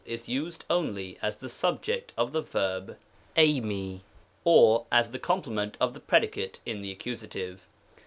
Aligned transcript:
is 0.03 0.27
used 0.27 0.65
only 0.67 1.15
as 1.21 1.37
the 1.37 1.47
subject 1.47 2.11
of 2.17 2.31
the 2.31 2.41
verb 2.41 2.97
dfii^ 3.37 4.01
or 4.43 4.83
as 4.91 5.11
the 5.11 5.19
complement 5.19 5.77
of 5.79 5.93
the 5.93 5.99
predicate 5.99 6.59
in 6.65 6.81
the 6.81 6.91
Accusative. 6.91 7.67